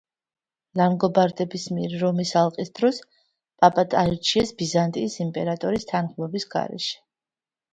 ლანგობარდების 0.79 1.65
მიერ 1.75 1.93
რომის 2.03 2.31
ალყის 2.43 2.73
დროს 2.79 3.01
პაპად 3.65 3.93
აირჩიეს 4.01 4.53
ბიზანტიის 4.63 5.19
იმპერატორის 5.27 5.87
თანხმობის 5.93 6.49
გარეშე. 6.57 6.99